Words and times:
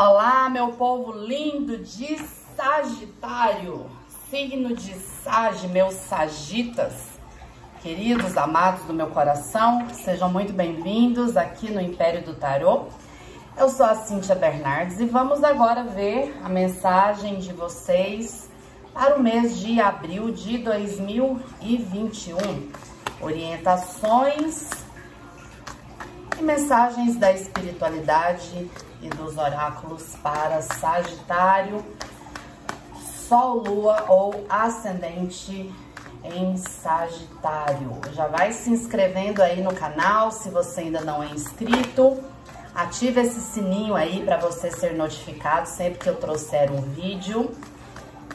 Olá, 0.00 0.48
meu 0.48 0.74
povo 0.74 1.10
lindo 1.10 1.76
de 1.78 2.16
Sagitário, 2.54 3.90
signo 4.30 4.72
de 4.72 4.94
Sag, 4.94 5.66
meus 5.66 5.94
sagitas, 5.94 7.18
queridos, 7.82 8.36
amados 8.36 8.84
do 8.84 8.94
meu 8.94 9.08
coração, 9.08 9.88
sejam 9.90 10.30
muito 10.30 10.52
bem-vindos 10.52 11.36
aqui 11.36 11.68
no 11.72 11.80
Império 11.80 12.22
do 12.22 12.32
Tarô. 12.34 12.84
Eu 13.56 13.68
sou 13.68 13.84
a 13.84 13.96
Cíntia 13.96 14.36
Bernardes 14.36 15.00
e 15.00 15.04
vamos 15.04 15.42
agora 15.42 15.82
ver 15.82 16.32
a 16.44 16.48
mensagem 16.48 17.40
de 17.40 17.52
vocês 17.52 18.48
para 18.94 19.16
o 19.16 19.20
mês 19.20 19.58
de 19.58 19.80
abril 19.80 20.30
de 20.30 20.58
2021. 20.58 22.36
Orientações 23.20 24.70
e 26.38 26.42
mensagens 26.42 27.16
da 27.16 27.32
espiritualidade 27.32 28.70
e 29.02 29.08
dos 29.08 29.36
oráculos 29.36 30.14
para 30.22 30.62
Sagitário, 30.62 31.84
Sol, 33.28 33.58
Lua 33.58 34.04
ou 34.08 34.46
Ascendente 34.48 35.72
em 36.22 36.56
Sagitário. 36.56 37.98
Já 38.12 38.26
vai 38.28 38.52
se 38.52 38.70
inscrevendo 38.70 39.42
aí 39.42 39.60
no 39.60 39.74
canal 39.74 40.30
se 40.30 40.48
você 40.48 40.82
ainda 40.82 41.00
não 41.00 41.22
é 41.22 41.26
inscrito. 41.26 42.22
Ative 42.74 43.20
esse 43.20 43.40
sininho 43.40 43.94
aí 43.94 44.22
para 44.24 44.36
você 44.36 44.70
ser 44.70 44.94
notificado 44.94 45.68
sempre 45.68 45.98
que 45.98 46.08
eu 46.08 46.16
trouxer 46.16 46.70
um 46.70 46.82
vídeo. 46.82 47.50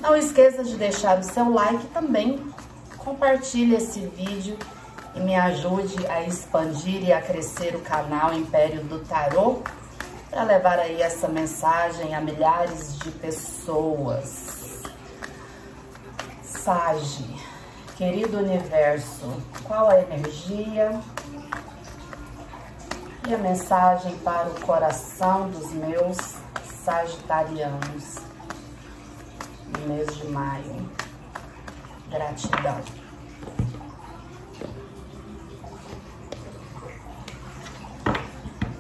Não 0.02 0.16
esqueça 0.16 0.63
de 0.63 0.75
deixar 0.75 1.20
o 1.20 1.23
seu 1.23 1.49
like 1.52 1.88
também. 1.88 2.45
Compartilhe 2.97 3.75
esse 3.75 4.02
vídeo 4.02 4.58
e 5.16 5.20
me 5.20 5.35
ajude 5.35 6.05
a 6.08 6.23
expandir 6.23 7.03
e 7.03 7.13
a 7.13 7.22
crescer 7.22 7.76
o 7.76 7.81
canal 7.81 8.34
Império 8.34 8.84
do 8.84 8.99
Tarô 8.99 9.62
para 10.30 10.44
levar 10.44 10.80
aí 10.80 11.02
essa 11.02 11.27
mensagem 11.27 12.16
a 12.16 12.22
milhares 12.22 12.98
de 12.98 13.12
pessoas. 13.12 14.81
Sage, 16.42 17.36
querido 17.95 18.39
universo, 18.39 19.42
qual 19.64 19.89
a 19.89 20.00
energia 20.00 21.00
e 23.27 23.33
a 23.33 23.38
mensagem 23.38 24.17
para 24.20 24.50
o 24.50 24.59
coração 24.61 25.50
dos 25.50 25.72
meus 25.72 26.17
sagitarianos 26.83 28.16
no 29.67 29.88
mês 29.88 30.16
de 30.17 30.27
maio? 30.27 30.89
Gratidão. 32.09 33.02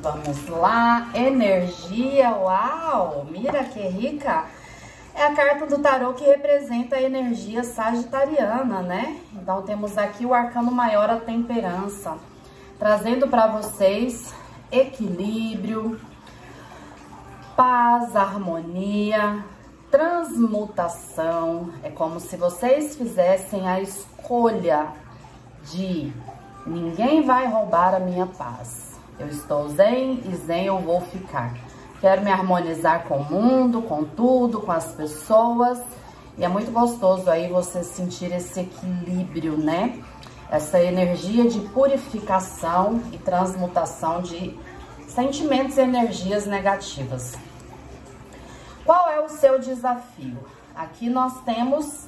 Vamos 0.03 0.49
lá, 0.49 1.11
energia, 1.15 2.31
uau, 2.31 3.25
mira 3.31 3.63
que 3.63 3.79
rica. 3.79 4.43
É 5.15 5.27
a 5.27 5.33
carta 5.33 5.65
do 5.65 5.79
tarô 5.79 6.11
que 6.11 6.25
representa 6.25 6.97
a 6.97 7.01
energia 7.01 7.63
sagitariana, 7.63 8.81
né? 8.81 9.21
Então 9.31 9.61
temos 9.61 9.97
aqui 9.97 10.25
o 10.25 10.33
arcano 10.33 10.69
maior, 10.73 11.09
a 11.09 11.21
temperança, 11.21 12.17
trazendo 12.77 13.29
para 13.29 13.47
vocês 13.47 14.33
equilíbrio, 14.69 15.97
paz, 17.55 18.13
harmonia, 18.13 19.41
transmutação. 19.89 21.71
É 21.81 21.89
como 21.89 22.19
se 22.19 22.35
vocês 22.35 22.97
fizessem 22.97 23.69
a 23.69 23.79
escolha 23.79 24.85
de 25.71 26.11
ninguém 26.67 27.21
vai 27.21 27.47
roubar 27.47 27.95
a 27.95 27.99
minha 28.01 28.25
paz. 28.25 28.82
Eu 29.19 29.27
estou 29.27 29.69
zen 29.69 30.21
e 30.25 30.35
zen 30.35 30.65
eu 30.65 30.79
vou 30.79 31.01
ficar. 31.01 31.53
Quero 32.01 32.21
me 32.21 32.31
harmonizar 32.31 33.03
com 33.03 33.17
o 33.17 33.23
mundo, 33.23 33.81
com 33.81 34.03
tudo, 34.03 34.59
com 34.59 34.71
as 34.71 34.87
pessoas. 34.93 35.79
E 36.37 36.43
é 36.43 36.47
muito 36.47 36.71
gostoso 36.71 37.29
aí 37.29 37.47
você 37.47 37.83
sentir 37.83 38.31
esse 38.31 38.61
equilíbrio, 38.61 39.55
né? 39.57 40.03
Essa 40.49 40.81
energia 40.81 41.47
de 41.47 41.59
purificação 41.59 43.01
e 43.11 43.17
transmutação 43.17 44.21
de 44.21 44.57
sentimentos 45.07 45.77
e 45.77 45.81
energias 45.81 46.45
negativas. 46.45 47.35
Qual 48.83 49.09
é 49.09 49.21
o 49.21 49.29
seu 49.29 49.59
desafio? 49.59 50.37
Aqui 50.75 51.09
nós 51.09 51.39
temos 51.41 52.07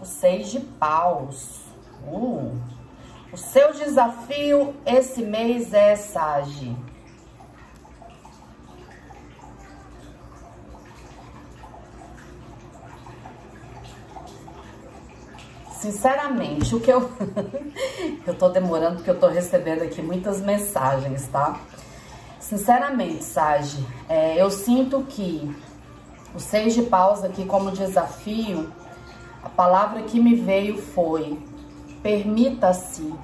o 0.00 0.04
seis 0.04 0.50
de 0.50 0.60
paus. 0.60 1.60
Uh, 2.06 2.54
o 3.32 3.36
seu 3.36 3.72
desafio 3.72 4.74
esse 4.84 5.22
mês 5.22 5.72
é 5.72 5.96
Sage. 5.96 6.76
Sinceramente, 15.72 16.74
o 16.74 16.80
que 16.80 16.90
eu... 16.90 17.10
eu 18.26 18.34
tô 18.34 18.48
demorando 18.48 18.96
porque 18.96 19.10
eu 19.10 19.20
tô 19.20 19.28
recebendo 19.28 19.82
aqui 19.82 20.02
muitas 20.02 20.40
mensagens, 20.40 21.28
tá? 21.28 21.60
Sinceramente, 22.40 23.22
Sage, 23.22 23.84
é, 24.08 24.40
eu 24.40 24.50
sinto 24.50 25.02
que 25.02 25.54
o 26.34 26.40
seis 26.40 26.74
de 26.74 26.82
paus 26.82 27.22
aqui 27.24 27.44
como 27.44 27.70
desafio, 27.70 28.72
a 29.42 29.48
palavra 29.48 30.02
que 30.02 30.18
me 30.18 30.34
veio 30.34 30.80
foi 30.80 31.38
Permita-se. 32.02 33.14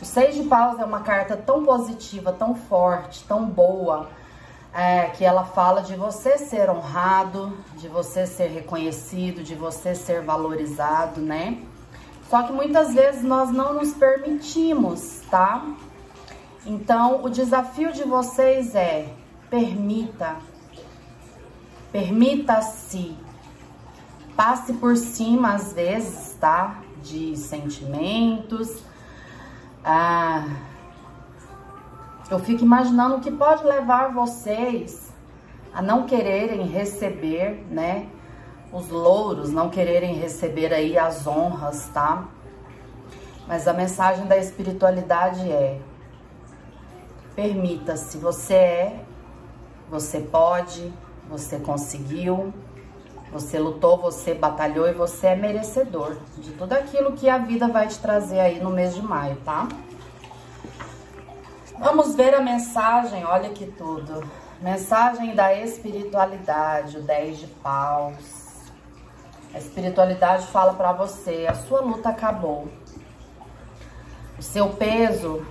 O 0.00 0.04
Seis 0.04 0.34
de 0.34 0.44
Paus 0.44 0.78
é 0.78 0.84
uma 0.84 1.00
carta 1.00 1.36
tão 1.36 1.64
positiva, 1.64 2.32
tão 2.32 2.54
forte, 2.54 3.22
tão 3.24 3.44
boa, 3.44 4.08
é, 4.72 5.06
que 5.08 5.24
ela 5.24 5.44
fala 5.44 5.82
de 5.82 5.94
você 5.94 6.38
ser 6.38 6.70
honrado, 6.70 7.56
de 7.76 7.88
você 7.88 8.26
ser 8.26 8.48
reconhecido, 8.48 9.42
de 9.42 9.54
você 9.54 9.94
ser 9.94 10.22
valorizado, 10.22 11.20
né? 11.20 11.58
Só 12.30 12.44
que 12.44 12.52
muitas 12.52 12.94
vezes 12.94 13.22
nós 13.22 13.50
não 13.50 13.74
nos 13.74 13.92
permitimos, 13.92 15.20
tá? 15.30 15.66
Então, 16.64 17.24
o 17.24 17.28
desafio 17.28 17.92
de 17.92 18.04
vocês 18.04 18.74
é 18.74 19.12
permita, 19.50 20.36
permita-se, 21.90 23.16
passe 24.36 24.72
por 24.74 24.96
cima 24.96 25.54
às 25.54 25.72
vezes, 25.72 26.36
tá? 26.40 26.80
De 27.02 27.36
sentimentos. 27.36 28.82
Ah, 29.84 30.46
eu 32.30 32.38
fico 32.38 32.62
imaginando 32.62 33.16
o 33.16 33.20
que 33.20 33.30
pode 33.30 33.64
levar 33.64 34.12
vocês 34.12 35.10
a 35.72 35.80
não 35.80 36.04
quererem 36.04 36.66
receber, 36.66 37.64
né, 37.70 38.06
os 38.72 38.88
louros, 38.88 39.50
não 39.50 39.68
quererem 39.68 40.14
receber 40.14 40.72
aí 40.72 40.96
as 40.98 41.26
honras, 41.26 41.88
tá? 41.92 42.28
Mas 43.46 43.66
a 43.66 43.72
mensagem 43.72 44.26
da 44.26 44.36
espiritualidade 44.36 45.50
é: 45.50 45.80
permita-se, 47.34 48.16
você 48.18 48.54
é, 48.54 49.04
você 49.90 50.20
pode, 50.20 50.92
você 51.28 51.58
conseguiu. 51.58 52.54
Você 53.32 53.60
lutou, 53.60 53.96
você 53.96 54.34
batalhou 54.34 54.88
e 54.88 54.92
você 54.92 55.28
é 55.28 55.36
merecedor 55.36 56.16
de 56.38 56.50
tudo 56.52 56.72
aquilo 56.72 57.12
que 57.12 57.28
a 57.28 57.38
vida 57.38 57.68
vai 57.68 57.86
te 57.86 57.98
trazer 57.98 58.40
aí 58.40 58.60
no 58.60 58.70
mês 58.70 58.94
de 58.94 59.02
maio, 59.02 59.36
tá? 59.44 59.68
Vamos 61.78 62.16
ver 62.16 62.34
a 62.34 62.40
mensagem, 62.40 63.24
olha 63.24 63.50
que 63.50 63.66
tudo. 63.66 64.28
Mensagem 64.60 65.34
da 65.34 65.54
espiritualidade, 65.54 66.98
o 66.98 67.02
10 67.02 67.38
de 67.38 67.46
paus. 67.46 68.50
A 69.54 69.58
espiritualidade 69.58 70.48
fala 70.48 70.74
para 70.74 70.92
você, 70.92 71.46
a 71.48 71.54
sua 71.54 71.80
luta 71.80 72.08
acabou. 72.08 72.68
O 74.36 74.42
seu 74.42 74.70
peso 74.70 75.46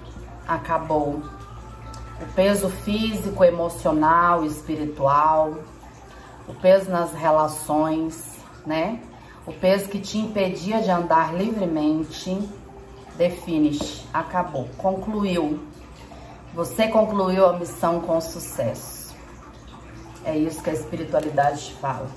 acabou. 0.45 1.21
O 2.21 2.33
peso 2.35 2.69
físico, 2.69 3.43
emocional, 3.43 4.45
espiritual 4.45 5.53
o 6.49 6.53
peso 6.55 6.89
nas 6.89 7.13
relações, 7.13 8.39
né? 8.65 8.99
O 9.45 9.53
peso 9.53 9.87
que 9.87 9.99
te 9.99 10.17
impedia 10.17 10.81
de 10.81 10.89
andar 10.89 11.33
livremente, 11.33 12.37
define, 13.15 13.77
acabou, 14.11 14.67
concluiu. 14.77 15.59
Você 16.53 16.87
concluiu 16.87 17.45
a 17.45 17.53
missão 17.53 18.01
com 18.01 18.19
sucesso. 18.19 19.15
É 20.25 20.35
isso 20.35 20.61
que 20.61 20.69
a 20.69 20.73
espiritualidade 20.73 21.67
te 21.67 21.73
fala. 21.75 22.07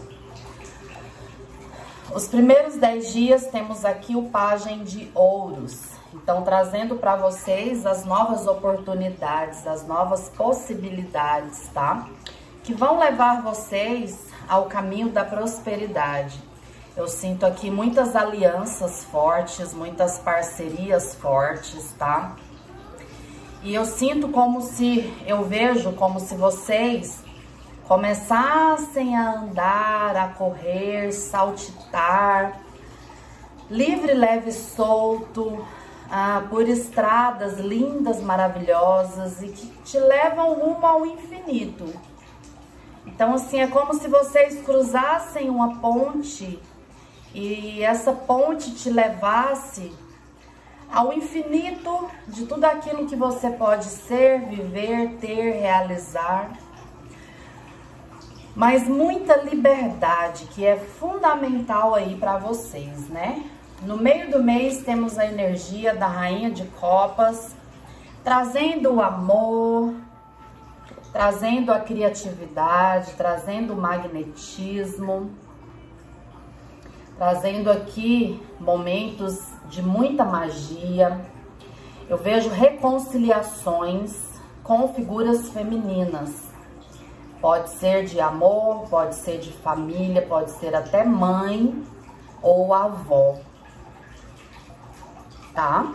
Os 2.14 2.26
primeiros 2.26 2.76
dez 2.76 3.12
dias 3.12 3.46
temos 3.46 3.84
aqui 3.84 4.16
o 4.16 4.24
Pagem 4.24 4.82
de 4.84 5.10
Ouros. 5.14 5.92
Então, 6.14 6.42
trazendo 6.42 6.96
para 6.96 7.16
vocês 7.16 7.86
as 7.86 8.04
novas 8.04 8.46
oportunidades, 8.46 9.66
as 9.66 9.86
novas 9.86 10.28
possibilidades, 10.30 11.68
tá? 11.72 12.06
Que 12.62 12.72
vão 12.72 12.98
levar 12.98 13.42
vocês 13.42 14.26
ao 14.48 14.66
caminho 14.66 15.08
da 15.08 15.24
prosperidade. 15.24 16.40
Eu 16.96 17.08
sinto 17.08 17.46
aqui 17.46 17.70
muitas 17.70 18.14
alianças 18.14 19.04
fortes, 19.04 19.72
muitas 19.72 20.18
parcerias 20.18 21.14
fortes, 21.14 21.92
tá? 21.98 22.36
E 23.62 23.74
eu 23.74 23.84
sinto 23.84 24.28
como 24.28 24.60
se, 24.60 25.12
eu 25.26 25.44
vejo 25.44 25.92
como 25.92 26.20
se 26.20 26.34
vocês 26.34 27.22
começassem 27.88 29.16
a 29.16 29.32
andar, 29.32 30.16
a 30.16 30.28
correr, 30.28 31.12
saltitar, 31.12 32.60
livre, 33.70 34.12
leve, 34.12 34.52
solto, 34.52 35.64
ah, 36.10 36.42
por 36.50 36.68
estradas 36.68 37.58
lindas, 37.58 38.20
maravilhosas 38.20 39.42
e 39.42 39.48
que 39.48 39.66
te 39.84 39.98
levam 39.98 40.54
rumo 40.54 40.86
ao 40.86 41.06
infinito. 41.06 41.86
Então, 43.14 43.34
assim, 43.34 43.60
é 43.60 43.66
como 43.66 43.92
se 43.92 44.08
vocês 44.08 44.62
cruzassem 44.64 45.50
uma 45.50 45.76
ponte 45.76 46.58
e 47.34 47.82
essa 47.82 48.12
ponte 48.12 48.74
te 48.74 48.88
levasse 48.88 49.92
ao 50.90 51.12
infinito 51.12 52.08
de 52.26 52.46
tudo 52.46 52.64
aquilo 52.64 53.06
que 53.06 53.14
você 53.14 53.50
pode 53.50 53.84
ser, 53.84 54.40
viver, 54.46 55.18
ter, 55.20 55.60
realizar. 55.60 56.52
Mas 58.56 58.88
muita 58.88 59.36
liberdade 59.36 60.46
que 60.46 60.64
é 60.64 60.76
fundamental 60.76 61.94
aí 61.94 62.16
para 62.16 62.38
vocês, 62.38 63.08
né? 63.08 63.44
No 63.82 63.98
meio 63.98 64.30
do 64.30 64.42
mês 64.42 64.82
temos 64.82 65.18
a 65.18 65.26
energia 65.26 65.94
da 65.94 66.06
Rainha 66.06 66.50
de 66.50 66.64
Copas, 66.64 67.54
trazendo 68.24 68.94
o 68.94 69.02
amor, 69.02 69.94
trazendo 71.12 71.70
a 71.70 71.80
criatividade, 71.80 73.12
trazendo 73.12 73.74
o 73.74 73.76
magnetismo, 73.76 75.30
trazendo 77.18 77.70
aqui 77.70 78.42
momentos 78.58 79.52
de 79.68 79.82
muita 79.82 80.24
magia. 80.24 81.20
Eu 82.08 82.16
vejo 82.16 82.48
reconciliações 82.48 84.32
com 84.62 84.88
figuras 84.94 85.50
femininas. 85.50 86.50
Pode 87.40 87.70
ser 87.70 88.04
de 88.04 88.20
amor, 88.20 88.88
pode 88.88 89.16
ser 89.16 89.38
de 89.38 89.52
família, 89.52 90.22
pode 90.22 90.52
ser 90.52 90.74
até 90.74 91.04
mãe 91.04 91.84
ou 92.40 92.72
avó. 92.72 93.36
Tá? 95.52 95.92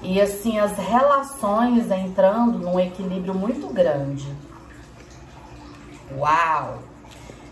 E 0.00 0.20
assim, 0.20 0.58
as 0.58 0.76
relações 0.76 1.90
entrando 1.90 2.58
num 2.58 2.78
equilíbrio 2.78 3.34
muito 3.34 3.66
grande. 3.68 4.32
Uau! 6.16 6.78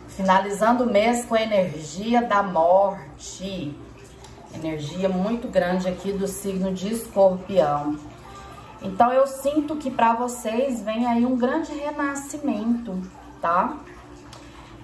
Finalizando 0.08 0.84
o 0.84 0.90
mês 0.90 1.24
com 1.24 1.34
a 1.34 1.42
energia 1.42 2.22
da 2.22 2.42
morte. 2.42 3.76
Energia 4.54 5.08
muito 5.08 5.48
grande 5.48 5.88
aqui 5.88 6.12
do 6.12 6.26
signo 6.26 6.72
de 6.72 6.92
escorpião. 6.92 7.98
Então 8.80 9.12
eu 9.12 9.26
sinto 9.26 9.76
que 9.76 9.90
para 9.90 10.14
vocês 10.14 10.80
vem 10.82 11.06
aí 11.06 11.26
um 11.26 11.36
grande 11.36 11.72
renascimento, 11.72 13.02
tá? 13.40 13.76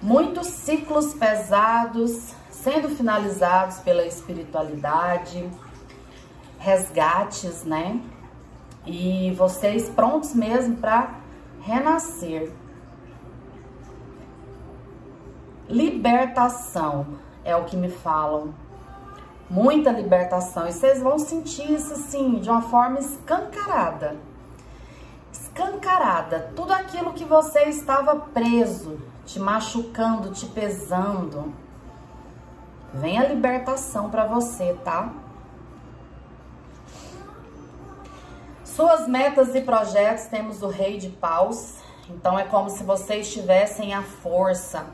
Muitos 0.02 0.48
ciclos 0.48 1.14
pesados 1.14 2.34
sendo 2.50 2.88
finalizados 2.88 3.78
pela 3.78 4.04
espiritualidade, 4.04 5.48
resgates, 6.62 7.64
né? 7.64 8.00
E 8.86 9.32
vocês 9.36 9.88
prontos 9.90 10.32
mesmo 10.32 10.76
para 10.76 11.10
renascer. 11.60 12.52
Libertação 15.68 17.06
é 17.44 17.56
o 17.56 17.64
que 17.64 17.76
me 17.76 17.90
falam. 17.90 18.54
Muita 19.50 19.90
libertação. 19.90 20.68
E 20.68 20.72
vocês 20.72 21.02
vão 21.02 21.18
sentir 21.18 21.70
isso 21.70 21.92
assim, 21.94 22.38
de 22.38 22.48
uma 22.48 22.62
forma 22.62 23.00
escancarada. 23.00 24.16
Escancarada. 25.32 26.52
Tudo 26.54 26.72
aquilo 26.72 27.12
que 27.12 27.24
você 27.24 27.64
estava 27.64 28.16
preso, 28.16 29.00
te 29.26 29.40
machucando, 29.40 30.30
te 30.30 30.46
pesando. 30.46 31.52
Vem 32.94 33.18
a 33.18 33.26
libertação 33.26 34.10
para 34.10 34.26
você, 34.26 34.78
tá? 34.84 35.12
Suas 38.74 39.06
metas 39.06 39.54
e 39.54 39.60
projetos, 39.60 40.24
temos 40.24 40.62
o 40.62 40.68
Rei 40.68 40.96
de 40.96 41.10
Paus. 41.10 41.76
Então 42.08 42.38
é 42.38 42.44
como 42.44 42.70
se 42.70 42.82
vocês 42.82 43.30
tivessem 43.30 43.92
a 43.92 44.00
força 44.00 44.86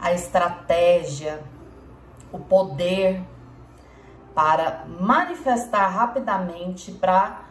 a 0.00 0.14
estratégia, 0.14 1.38
o 2.32 2.38
poder 2.38 3.20
para 4.34 4.86
manifestar 4.98 5.88
rapidamente, 5.88 6.90
para 6.92 7.42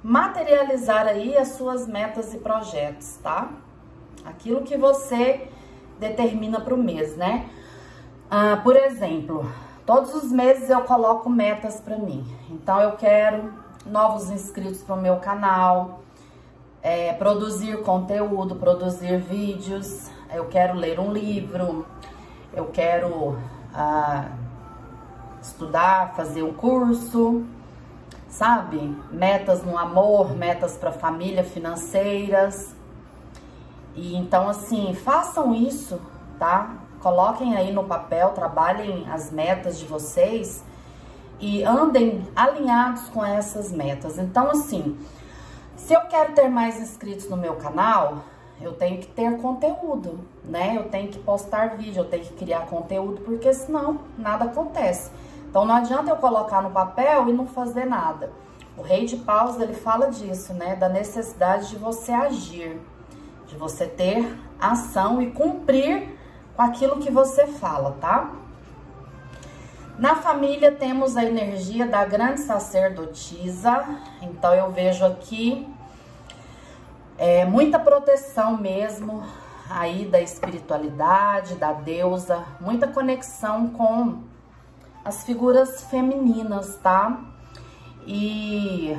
materializar 0.00 1.08
aí 1.08 1.36
as 1.36 1.48
suas 1.48 1.88
metas 1.88 2.32
e 2.32 2.38
projetos, 2.38 3.18
tá? 3.20 3.50
Aquilo 4.24 4.62
que 4.62 4.76
você 4.76 5.48
determina 5.98 6.60
para 6.60 6.74
o 6.74 6.78
mês, 6.78 7.16
né? 7.16 7.48
Ah, 8.30 8.60
por 8.62 8.76
exemplo, 8.76 9.50
todos 9.84 10.14
os 10.14 10.30
meses 10.30 10.70
eu 10.70 10.82
coloco 10.82 11.28
metas 11.28 11.80
para 11.80 11.98
mim. 11.98 12.24
Então 12.48 12.80
eu 12.80 12.92
quero 12.92 13.65
novos 13.86 14.30
inscritos 14.30 14.82
para 14.82 14.94
o 14.94 15.00
meu 15.00 15.16
canal, 15.16 16.00
é, 16.82 17.12
produzir 17.14 17.82
conteúdo, 17.82 18.56
produzir 18.56 19.18
vídeos, 19.18 20.08
eu 20.32 20.46
quero 20.46 20.74
ler 20.74 21.00
um 21.00 21.12
livro, 21.12 21.86
eu 22.52 22.66
quero 22.66 23.38
ah, 23.74 24.26
estudar, 25.40 26.14
fazer 26.14 26.42
um 26.42 26.52
curso, 26.52 27.44
sabe? 28.28 28.96
Metas 29.10 29.64
no 29.64 29.78
amor, 29.78 30.34
metas 30.34 30.76
para 30.76 30.92
família, 30.92 31.44
financeiras. 31.44 32.74
E 33.94 34.14
então, 34.16 34.48
assim, 34.48 34.94
façam 34.94 35.54
isso, 35.54 36.00
tá? 36.38 36.76
Coloquem 37.00 37.56
aí 37.56 37.72
no 37.72 37.84
papel, 37.84 38.30
trabalhem 38.30 39.06
as 39.10 39.30
metas 39.30 39.78
de 39.78 39.86
vocês 39.86 40.64
e 41.38 41.62
andem 41.64 42.26
alinhados 42.34 43.08
com 43.08 43.24
essas 43.24 43.70
metas. 43.70 44.18
Então, 44.18 44.50
assim, 44.50 44.96
se 45.76 45.92
eu 45.94 46.00
quero 46.02 46.32
ter 46.32 46.48
mais 46.48 46.80
inscritos 46.80 47.28
no 47.28 47.36
meu 47.36 47.56
canal, 47.56 48.24
eu 48.60 48.72
tenho 48.72 48.98
que 48.98 49.06
ter 49.06 49.36
conteúdo, 49.38 50.20
né? 50.44 50.76
Eu 50.76 50.84
tenho 50.88 51.08
que 51.08 51.18
postar 51.18 51.76
vídeo, 51.76 52.00
eu 52.00 52.08
tenho 52.08 52.24
que 52.24 52.34
criar 52.34 52.66
conteúdo, 52.66 53.20
porque 53.20 53.52
senão 53.52 54.00
nada 54.16 54.46
acontece. 54.46 55.10
Então 55.48 55.64
não 55.64 55.76
adianta 55.76 56.10
eu 56.10 56.16
colocar 56.16 56.62
no 56.62 56.70
papel 56.70 57.28
e 57.28 57.32
não 57.32 57.46
fazer 57.46 57.84
nada. 57.84 58.32
O 58.76 58.82
rei 58.82 59.06
de 59.06 59.16
paus, 59.16 59.58
ele 59.60 59.74
fala 59.74 60.10
disso, 60.10 60.52
né? 60.54 60.74
Da 60.74 60.88
necessidade 60.88 61.68
de 61.68 61.76
você 61.76 62.12
agir, 62.12 62.80
de 63.46 63.56
você 63.56 63.86
ter 63.86 64.36
ação 64.60 65.20
e 65.20 65.30
cumprir 65.30 66.16
com 66.54 66.62
aquilo 66.62 66.98
que 66.98 67.10
você 67.10 67.46
fala, 67.46 67.96
tá? 68.00 68.30
Na 69.98 70.14
família 70.14 70.70
temos 70.70 71.16
a 71.16 71.24
energia 71.24 71.86
da 71.86 72.04
grande 72.04 72.40
sacerdotisa, 72.40 73.82
então 74.20 74.52
eu 74.52 74.70
vejo 74.70 75.06
aqui 75.06 75.66
é, 77.16 77.46
muita 77.46 77.78
proteção 77.78 78.58
mesmo 78.58 79.24
aí 79.70 80.04
da 80.04 80.20
espiritualidade, 80.20 81.54
da 81.54 81.72
deusa, 81.72 82.44
muita 82.60 82.86
conexão 82.86 83.68
com 83.70 84.18
as 85.02 85.24
figuras 85.24 85.84
femininas, 85.84 86.76
tá? 86.82 87.18
E 88.06 88.94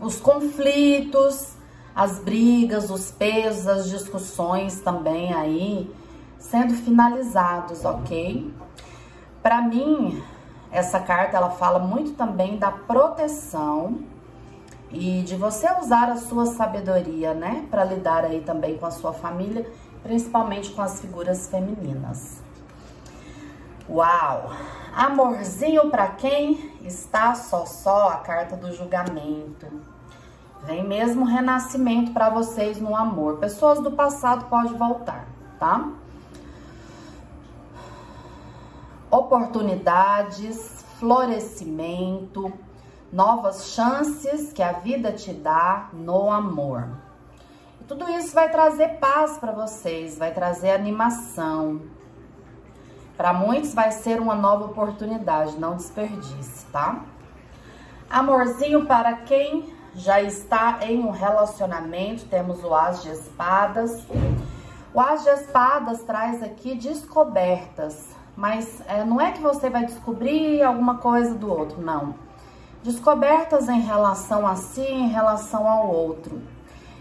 os 0.00 0.20
conflitos, 0.20 1.54
as 1.92 2.20
brigas, 2.20 2.88
os 2.88 3.10
pesos, 3.10 3.66
as 3.66 3.88
discussões 3.90 4.80
também 4.80 5.34
aí 5.34 5.92
sendo 6.38 6.72
finalizados, 6.74 7.84
ok? 7.84 8.52
Para 9.42 9.60
mim, 9.60 10.22
essa 10.70 11.00
carta 11.00 11.36
ela 11.36 11.50
fala 11.50 11.78
muito 11.78 12.12
também 12.12 12.56
da 12.56 12.70
proteção 12.70 13.98
e 14.90 15.22
de 15.22 15.34
você 15.36 15.70
usar 15.80 16.10
a 16.10 16.16
sua 16.16 16.46
sabedoria, 16.46 17.34
né, 17.34 17.66
para 17.70 17.84
lidar 17.84 18.24
aí 18.24 18.42
também 18.42 18.76
com 18.76 18.86
a 18.86 18.90
sua 18.90 19.12
família, 19.12 19.66
principalmente 20.02 20.70
com 20.70 20.82
as 20.82 21.00
figuras 21.00 21.48
femininas. 21.48 22.42
Uau! 23.88 24.50
Amorzinho 24.94 25.90
para 25.90 26.08
quem 26.08 26.70
está 26.84 27.34
só 27.34 27.64
só 27.64 28.10
a 28.10 28.16
carta 28.16 28.56
do 28.56 28.72
julgamento. 28.72 29.66
Vem 30.64 30.86
mesmo 30.86 31.24
renascimento 31.24 32.12
para 32.12 32.28
vocês 32.28 32.80
no 32.80 32.94
amor. 32.94 33.38
Pessoas 33.38 33.80
do 33.80 33.90
passado 33.90 34.44
pode 34.44 34.74
voltar, 34.74 35.26
tá? 35.58 35.88
Oportunidades, 39.12 40.86
florescimento, 40.98 42.50
novas 43.12 43.66
chances 43.66 44.54
que 44.54 44.62
a 44.62 44.72
vida 44.72 45.12
te 45.12 45.34
dá 45.34 45.90
no 45.92 46.30
amor. 46.30 46.88
E 47.78 47.84
tudo 47.84 48.10
isso 48.10 48.34
vai 48.34 48.50
trazer 48.50 48.98
paz 49.00 49.36
para 49.36 49.52
vocês, 49.52 50.16
vai 50.16 50.32
trazer 50.32 50.70
animação. 50.70 51.82
Para 53.14 53.34
muitos 53.34 53.74
vai 53.74 53.92
ser 53.92 54.18
uma 54.18 54.34
nova 54.34 54.64
oportunidade, 54.64 55.58
não 55.58 55.76
desperdice, 55.76 56.64
tá? 56.72 57.04
Amorzinho 58.08 58.86
para 58.86 59.12
quem 59.12 59.74
já 59.94 60.22
está 60.22 60.78
em 60.86 61.04
um 61.04 61.10
relacionamento, 61.10 62.24
temos 62.28 62.64
o 62.64 62.74
As 62.74 63.02
de 63.02 63.10
Espadas. 63.10 64.06
O 64.94 64.98
As 64.98 65.22
de 65.22 65.28
Espadas 65.28 66.02
traz 66.02 66.42
aqui 66.42 66.74
descobertas, 66.74 68.21
mas 68.36 68.82
é, 68.86 69.04
não 69.04 69.20
é 69.20 69.32
que 69.32 69.40
você 69.40 69.68
vai 69.68 69.84
descobrir 69.84 70.62
alguma 70.62 70.96
coisa 70.96 71.34
do 71.34 71.50
outro, 71.50 71.80
não. 71.80 72.14
Descobertas 72.82 73.68
em 73.68 73.80
relação 73.80 74.46
a 74.46 74.56
si, 74.56 74.80
em 74.80 75.08
relação 75.08 75.68
ao 75.68 75.88
outro. 75.88 76.40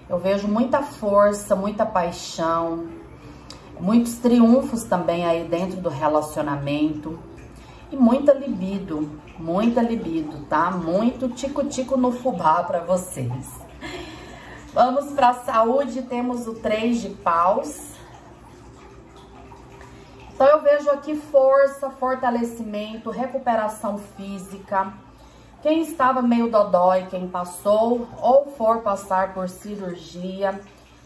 Eu 0.08 0.20
vejo 0.20 0.48
muita 0.48 0.82
força, 0.82 1.56
muita 1.56 1.86
paixão, 1.86 2.88
muitos 3.80 4.16
triunfos 4.18 4.84
também 4.84 5.26
aí 5.26 5.46
dentro 5.46 5.80
do 5.80 5.90
relacionamento 5.90 7.18
e 7.92 7.96
muita 7.96 8.34
libido, 8.34 9.10
muita 9.40 9.82
libido, 9.82 10.46
tá? 10.48 10.70
Muito 10.72 11.30
tico-tico 11.30 11.98
no 11.98 12.12
fubá 12.12 12.64
para 12.64 12.80
vocês. 12.82 13.50
Vamos 14.74 15.12
para 15.12 15.30
a 15.30 15.34
saúde, 15.34 16.02
temos 16.04 16.48
o 16.48 16.54
3 16.54 17.02
de 17.02 17.10
paus. 17.10 17.91
Então 20.42 20.50
eu 20.50 20.62
vejo 20.64 20.90
aqui 20.90 21.16
força, 21.16 21.92
fortalecimento, 21.92 23.12
recuperação 23.12 24.00
física. 24.00 24.92
Quem 25.62 25.84
estava 25.84 26.20
meio 26.24 26.50
dodói, 26.50 27.06
quem 27.12 27.28
passou 27.28 28.08
ou 28.20 28.52
for 28.58 28.82
passar 28.82 29.36
por 29.36 29.48
cirurgia, 29.48 30.60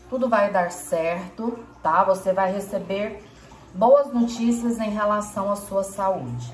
tudo 0.10 0.30
vai 0.30 0.50
dar 0.54 0.72
certo, 0.72 1.60
tá? 1.84 2.06
Você 2.06 2.32
vai 2.32 2.50
receber 2.50 3.22
boas 3.74 4.08
notícias 4.13 4.80
em 4.80 4.92
relação 4.92 5.51
à 5.51 5.58
sua 5.58 5.84
saúde. 5.84 6.54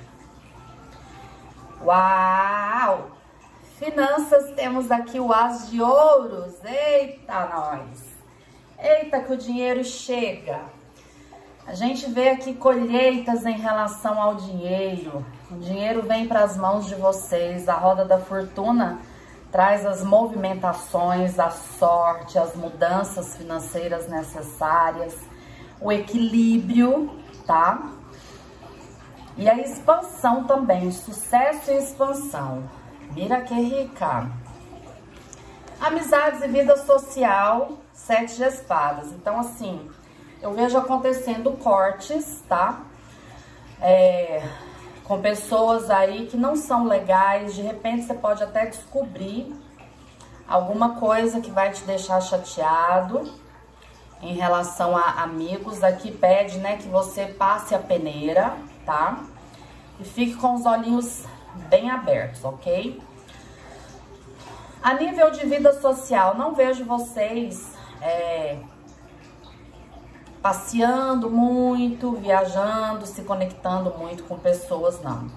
Uau! 1.85 3.11
Finanças, 3.77 4.55
temos 4.55 4.89
aqui 4.89 5.19
o 5.19 5.31
As 5.31 5.69
de 5.69 5.79
Ouros. 5.79 6.55
Eita, 6.65 7.45
nós! 7.45 8.03
Eita, 8.79 9.19
que 9.19 9.33
o 9.33 9.37
dinheiro 9.37 9.83
chega. 9.83 10.80
A 11.65 11.75
gente 11.75 12.09
vê 12.09 12.29
aqui 12.29 12.55
colheitas 12.55 13.45
em 13.45 13.57
relação 13.57 14.19
ao 14.19 14.35
dinheiro. 14.35 15.23
O 15.49 15.55
dinheiro 15.59 16.01
vem 16.01 16.27
para 16.27 16.43
as 16.43 16.57
mãos 16.57 16.87
de 16.87 16.95
vocês. 16.95 17.69
A 17.69 17.75
roda 17.75 18.03
da 18.03 18.19
fortuna 18.19 18.99
traz 19.51 19.85
as 19.85 20.03
movimentações, 20.03 21.37
a 21.37 21.51
sorte, 21.51 22.39
as 22.39 22.55
mudanças 22.55 23.35
financeiras 23.35 24.07
necessárias, 24.07 25.15
o 25.79 25.91
equilíbrio, 25.91 27.11
tá? 27.45 27.91
E 29.37 29.49
a 29.49 29.57
expansão 29.57 30.45
também, 30.45 30.91
sucesso 30.91 31.71
e 31.71 31.77
expansão. 31.77 32.63
Mira 33.11 33.41
que 33.41 33.53
rica. 33.53 34.29
Amizades 35.79 36.41
e 36.41 36.47
vida 36.47 36.77
social, 36.77 37.77
sete 37.93 38.35
de 38.35 38.43
espadas. 38.43 39.11
Então, 39.11 39.39
assim, 39.39 39.89
eu 40.41 40.53
vejo 40.53 40.77
acontecendo 40.77 41.51
cortes, 41.51 42.43
tá? 42.47 42.81
É, 43.79 44.43
com 45.03 45.21
pessoas 45.21 45.89
aí 45.89 46.27
que 46.27 46.37
não 46.37 46.55
são 46.55 46.85
legais. 46.85 47.53
De 47.53 47.61
repente, 47.61 48.05
você 48.05 48.13
pode 48.13 48.43
até 48.43 48.65
descobrir 48.65 49.53
alguma 50.47 50.95
coisa 50.95 51.39
que 51.39 51.51
vai 51.51 51.71
te 51.71 51.83
deixar 51.83 52.19
chateado 52.21 53.31
em 54.21 54.33
relação 54.33 54.97
a 54.97 55.21
amigos. 55.23 55.83
Aqui 55.83 56.11
pede, 56.11 56.57
né, 56.57 56.77
que 56.77 56.87
você 56.87 57.25
passe 57.25 57.75
a 57.75 57.79
peneira, 57.79 58.55
tá? 58.85 59.23
E 59.99 60.03
fique 60.03 60.35
com 60.35 60.55
os 60.55 60.65
olhinhos 60.65 61.25
bem 61.69 61.89
abertos, 61.89 62.43
ok? 62.43 63.01
A 64.81 64.95
nível 64.95 65.29
de 65.29 65.45
vida 65.45 65.79
social, 65.79 66.35
não 66.35 66.55
vejo 66.55 66.83
vocês 66.85 67.73
é, 68.01 68.57
passeando 70.41 71.29
muito, 71.29 72.13
viajando, 72.13 73.05
se 73.05 73.21
conectando 73.21 73.93
muito 73.97 74.23
com 74.23 74.37
pessoas, 74.37 75.01
não. 75.01 75.29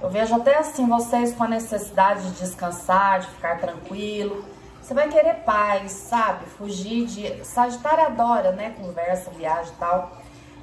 Eu 0.00 0.08
vejo 0.08 0.34
até 0.34 0.56
assim 0.56 0.86
vocês 0.88 1.34
com 1.34 1.44
a 1.44 1.48
necessidade 1.48 2.22
de 2.30 2.40
descansar, 2.40 3.20
de 3.20 3.26
ficar 3.28 3.60
tranquilo. 3.60 4.44
Você 4.80 4.94
vai 4.94 5.08
querer 5.08 5.44
paz, 5.44 5.92
sabe? 5.92 6.46
Fugir 6.46 7.06
de... 7.06 7.44
Sagitário 7.44 8.06
adora, 8.06 8.52
né? 8.52 8.70
Conversa, 8.70 9.30
viagem 9.30 9.72
e 9.74 9.76
tal. 9.76 10.10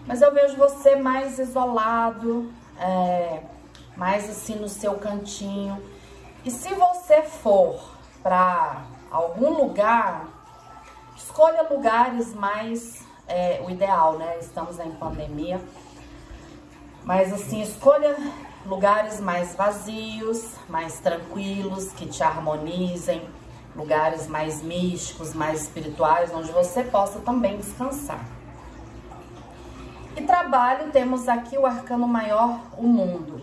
Mas 0.07 0.21
eu 0.21 0.33
vejo 0.33 0.57
você 0.57 0.95
mais 0.95 1.37
isolado, 1.37 2.51
é, 2.79 3.41
mais 3.95 4.27
assim 4.27 4.55
no 4.55 4.67
seu 4.67 4.95
cantinho. 4.95 5.79
E 6.43 6.49
se 6.49 6.73
você 6.73 7.21
for 7.21 7.79
para 8.23 8.81
algum 9.11 9.53
lugar, 9.53 10.25
escolha 11.15 11.61
lugares 11.69 12.33
mais 12.33 13.06
é, 13.27 13.61
o 13.65 13.69
ideal, 13.69 14.17
né? 14.17 14.37
Estamos 14.39 14.79
em 14.79 14.91
pandemia. 14.91 15.59
Mas 17.03 17.31
assim, 17.31 17.61
escolha 17.61 18.15
lugares 18.65 19.19
mais 19.19 19.55
vazios, 19.55 20.55
mais 20.67 20.99
tranquilos, 20.99 21.91
que 21.93 22.05
te 22.05 22.21
harmonizem, 22.21 23.27
lugares 23.75 24.27
mais 24.27 24.61
místicos, 24.61 25.33
mais 25.33 25.63
espirituais, 25.63 26.33
onde 26.33 26.51
você 26.51 26.83
possa 26.83 27.19
também 27.19 27.57
descansar. 27.57 28.25
E 30.15 30.21
trabalho, 30.23 30.91
temos 30.91 31.29
aqui 31.29 31.57
o 31.57 31.65
arcano 31.65 32.07
maior, 32.07 32.59
o 32.77 32.83
mundo. 32.83 33.41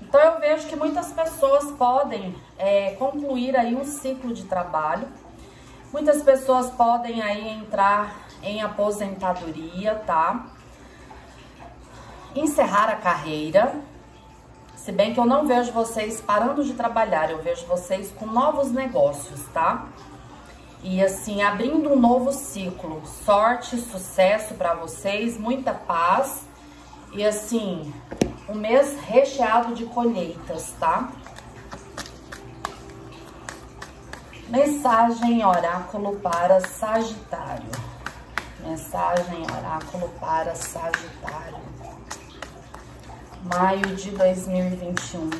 Então 0.00 0.20
eu 0.20 0.38
vejo 0.38 0.68
que 0.68 0.76
muitas 0.76 1.10
pessoas 1.12 1.72
podem 1.72 2.36
é, 2.58 2.90
concluir 2.96 3.56
aí 3.56 3.74
um 3.74 3.84
ciclo 3.84 4.34
de 4.34 4.44
trabalho. 4.44 5.08
Muitas 5.90 6.22
pessoas 6.22 6.70
podem 6.70 7.22
aí 7.22 7.48
entrar 7.48 8.14
em 8.42 8.62
aposentadoria, 8.62 9.94
tá? 10.06 10.46
Encerrar 12.34 12.88
a 12.88 12.96
carreira. 12.96 13.74
Se 14.76 14.90
bem 14.90 15.14
que 15.14 15.20
eu 15.20 15.26
não 15.26 15.46
vejo 15.46 15.70
vocês 15.72 16.20
parando 16.20 16.64
de 16.64 16.74
trabalhar, 16.74 17.30
eu 17.30 17.42
vejo 17.42 17.66
vocês 17.66 18.10
com 18.10 18.26
novos 18.26 18.72
negócios, 18.72 19.44
tá? 19.52 19.86
E 20.82 21.00
assim, 21.00 21.42
abrindo 21.42 21.92
um 21.92 21.98
novo 21.98 22.32
ciclo. 22.32 23.00
Sorte, 23.24 23.78
sucesso 23.78 24.54
para 24.54 24.74
vocês, 24.74 25.38
muita 25.38 25.72
paz. 25.72 26.44
E 27.12 27.24
assim, 27.24 27.94
um 28.48 28.54
mês 28.54 28.98
recheado 29.00 29.74
de 29.74 29.84
colheitas, 29.84 30.74
tá? 30.80 31.12
Mensagem 34.48 35.44
oráculo 35.46 36.16
para 36.16 36.60
Sagitário. 36.60 37.91
Mensagem 38.62 39.42
oráculo 39.42 40.08
para 40.20 40.54
Sagitário. 40.54 41.58
Maio 43.42 43.96
de 43.96 44.12
2021. 44.12 45.30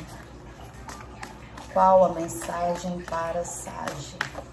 Qual 1.71 2.03
a 2.03 2.09
mensagem 2.09 3.01
para 3.03 3.45
Sagitário? 3.45 4.43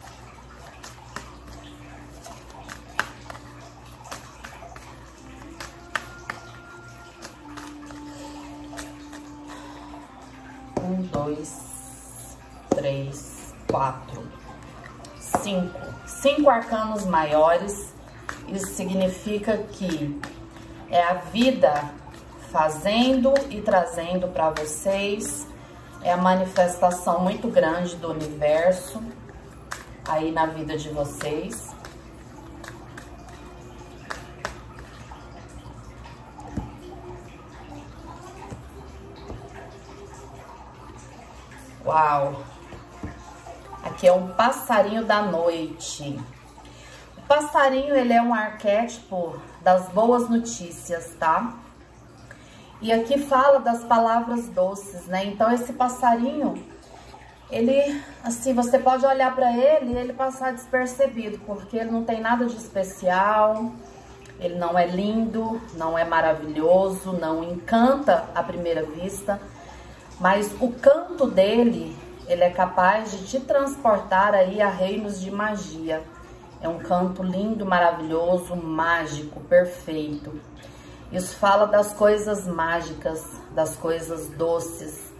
Um, 10.80 11.02
dois, 11.12 12.36
três, 12.68 13.52
quatro, 13.68 14.26
cinco. 15.18 15.80
Cinco 16.06 16.48
arcanos 16.48 17.04
maiores. 17.04 17.99
Isso 18.48 18.66
significa 18.74 19.56
que 19.58 20.20
é 20.90 21.02
a 21.02 21.14
vida 21.14 21.90
fazendo 22.50 23.32
e 23.48 23.60
trazendo 23.60 24.28
para 24.28 24.50
vocês. 24.50 25.46
É 26.02 26.12
a 26.12 26.16
manifestação 26.16 27.20
muito 27.20 27.48
grande 27.48 27.96
do 27.96 28.10
universo 28.10 29.02
aí 30.08 30.32
na 30.32 30.46
vida 30.46 30.76
de 30.76 30.88
vocês. 30.88 31.70
Uau! 41.84 42.44
Aqui 43.82 44.06
é 44.06 44.12
um 44.12 44.28
passarinho 44.28 45.04
da 45.04 45.22
noite. 45.22 46.18
Passarinho, 47.30 47.94
ele 47.94 48.12
é 48.12 48.20
um 48.20 48.34
arquétipo 48.34 49.40
das 49.62 49.88
boas 49.90 50.28
notícias, 50.28 51.14
tá? 51.16 51.54
E 52.82 52.92
aqui 52.92 53.18
fala 53.18 53.60
das 53.60 53.84
palavras 53.84 54.48
doces, 54.48 55.06
né? 55.06 55.26
Então, 55.26 55.48
esse 55.52 55.72
passarinho, 55.74 56.60
ele, 57.48 58.02
assim, 58.24 58.52
você 58.52 58.80
pode 58.80 59.06
olhar 59.06 59.32
para 59.32 59.56
ele 59.56 59.92
e 59.92 59.96
ele 59.96 60.12
passar 60.12 60.52
despercebido, 60.52 61.38
porque 61.46 61.76
ele 61.76 61.92
não 61.92 62.02
tem 62.02 62.20
nada 62.20 62.46
de 62.46 62.56
especial, 62.56 63.70
ele 64.40 64.56
não 64.56 64.76
é 64.76 64.86
lindo, 64.86 65.62
não 65.74 65.96
é 65.96 66.04
maravilhoso, 66.04 67.12
não 67.12 67.44
encanta 67.44 68.24
à 68.34 68.42
primeira 68.42 68.82
vista, 68.82 69.40
mas 70.18 70.52
o 70.60 70.72
canto 70.72 71.30
dele, 71.30 71.96
ele 72.26 72.42
é 72.42 72.50
capaz 72.50 73.12
de 73.12 73.24
te 73.24 73.38
transportar 73.38 74.34
aí 74.34 74.60
a 74.60 74.68
reinos 74.68 75.20
de 75.20 75.30
magia. 75.30 76.02
É 76.62 76.68
um 76.68 76.78
canto 76.78 77.22
lindo, 77.22 77.64
maravilhoso, 77.64 78.54
mágico, 78.54 79.40
perfeito. 79.40 80.38
Isso 81.10 81.36
fala 81.36 81.66
das 81.66 81.92
coisas 81.92 82.46
mágicas, 82.46 83.24
das 83.52 83.76
coisas 83.76 84.28
doces, 84.28 85.12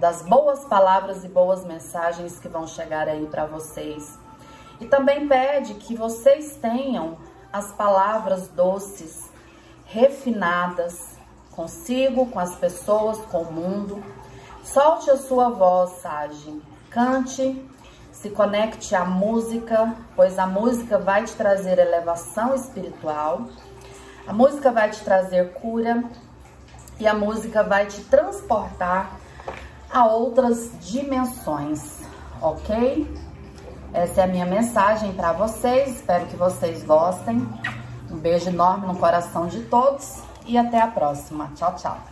das 0.00 0.22
boas 0.22 0.64
palavras 0.64 1.24
e 1.24 1.28
boas 1.28 1.64
mensagens 1.64 2.38
que 2.38 2.48
vão 2.48 2.66
chegar 2.66 3.08
aí 3.08 3.26
para 3.26 3.46
vocês. 3.46 4.18
E 4.80 4.86
também 4.86 5.28
pede 5.28 5.74
que 5.74 5.94
vocês 5.94 6.56
tenham 6.56 7.16
as 7.52 7.72
palavras 7.72 8.48
doces, 8.48 9.30
refinadas, 9.84 11.16
consigo, 11.52 12.26
com 12.26 12.38
as 12.38 12.56
pessoas, 12.56 13.18
com 13.26 13.42
o 13.42 13.52
mundo. 13.52 14.02
Solte 14.62 15.10
a 15.10 15.16
sua 15.16 15.48
voz, 15.48 15.90
Sage. 16.02 16.60
Cante, 16.90 17.64
se 18.20 18.30
conecte 18.30 18.94
à 18.94 19.04
música, 19.04 19.94
pois 20.14 20.38
a 20.38 20.46
música 20.46 20.98
vai 20.98 21.24
te 21.24 21.34
trazer 21.34 21.78
elevação 21.78 22.54
espiritual. 22.54 23.42
A 24.26 24.32
música 24.32 24.72
vai 24.72 24.90
te 24.90 25.00
trazer 25.04 25.52
cura 25.52 26.02
e 26.98 27.06
a 27.06 27.14
música 27.14 27.62
vai 27.62 27.86
te 27.86 28.00
transportar 28.04 29.12
a 29.92 30.06
outras 30.06 30.72
dimensões, 30.80 32.00
ok? 32.40 33.06
Essa 33.92 34.22
é 34.22 34.24
a 34.24 34.26
minha 34.26 34.46
mensagem 34.46 35.12
para 35.12 35.32
vocês. 35.32 35.96
Espero 35.96 36.26
que 36.26 36.36
vocês 36.36 36.82
gostem. 36.84 37.46
Um 38.10 38.16
beijo 38.16 38.48
enorme 38.48 38.86
no 38.86 38.96
coração 38.96 39.46
de 39.46 39.60
todos 39.64 40.22
e 40.46 40.56
até 40.56 40.80
a 40.80 40.86
próxima. 40.86 41.50
Tchau, 41.54 41.74
tchau. 41.76 42.06